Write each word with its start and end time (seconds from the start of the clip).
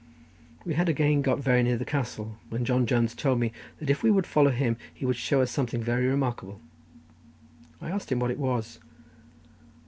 We 0.65 0.73
had 0.73 0.89
again 0.89 1.21
got 1.21 1.41
very 1.43 1.61
near 1.61 1.77
the 1.77 1.85
castle, 1.85 2.39
when 2.49 2.65
John 2.65 2.87
Jones 2.87 3.13
told 3.13 3.39
me 3.39 3.51
that 3.77 3.87
if 3.87 4.01
we 4.01 4.09
would 4.09 4.25
follow 4.25 4.49
him, 4.49 4.77
he 4.91 5.05
would 5.05 5.15
show 5.15 5.41
us 5.43 5.51
something 5.51 5.79
very 5.83 6.07
remarkable: 6.07 6.59
I 7.79 7.91
asked 7.91 8.11
him 8.11 8.17
what 8.19 8.31
it 8.31 8.39
was. 8.39 8.79